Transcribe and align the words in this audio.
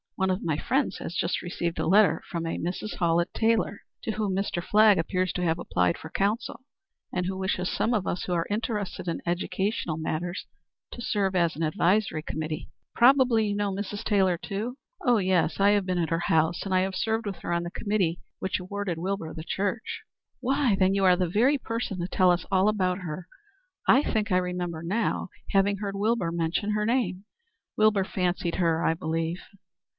One 0.15 0.31
of 0.31 0.43
my 0.43 0.57
friends 0.57 0.97
has 0.99 1.15
just 1.15 1.41
received 1.41 1.79
a 1.79 1.87
letter 1.87 2.21
from 2.29 2.45
a 2.45 2.57
Mrs. 2.57 2.95
Hallett 2.97 3.33
Taylor, 3.33 3.81
to 4.03 4.11
whom 4.11 4.35
Mr. 4.35 4.63
Flagg 4.63 4.99
appears 4.99 5.33
to 5.33 5.43
have 5.43 5.57
applied 5.57 5.97
for 5.97 6.11
counsel, 6.11 6.61
and 7.11 7.25
who 7.25 7.37
wishes 7.37 7.69
some 7.71 7.93
of 7.93 8.05
us 8.05 8.23
who 8.23 8.33
are 8.33 8.45
interested 8.49 9.07
in 9.07 9.21
educational 9.27 9.97
matters 9.97 10.45
to 10.91 11.01
serve 11.01 11.35
as 11.35 11.55
an 11.55 11.63
advisory 11.63 12.21
committee. 12.21 12.69
Probably 12.95 13.47
you 13.47 13.55
know 13.55 13.71
Mrs. 13.71 14.03
Taylor 14.03 14.37
too?" 14.37 14.77
"Oh 15.03 15.17
yes. 15.17 15.59
I 15.59 15.71
have 15.71 15.87
been 15.87 15.97
at 15.97 16.09
her 16.09 16.19
house, 16.19 16.63
and 16.65 16.73
I 16.73 16.89
served 16.91 17.25
with 17.27 17.37
her 17.37 17.51
on 17.53 17.63
the 17.63 17.71
committee 17.71 18.19
which 18.39 18.59
awarded 18.59 18.99
Wilbur 18.99 19.33
the 19.33 19.43
church." 19.43 20.01
"Why, 20.39 20.75
then 20.79 20.93
you 20.93 21.03
are 21.03 21.15
the 21.15 21.27
very 21.29 21.57
person 21.57 21.99
to 21.99 22.07
tell 22.07 22.29
us 22.31 22.45
all 22.51 22.69
about 22.69 22.99
her. 22.99 23.27
I 23.87 24.03
think 24.03 24.31
I 24.31 24.37
remember 24.37 24.83
now 24.83 25.29
having 25.51 25.77
heard 25.77 25.95
Wilbur 25.95 26.31
mention 26.31 26.71
her 26.71 26.85
name." 26.85 27.25
"Wilbur 27.75 28.03
fancied 28.03 28.55
her, 28.55 28.83
I 28.83 28.93
believe." 28.93 29.39